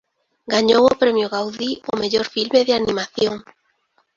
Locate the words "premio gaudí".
1.01-1.71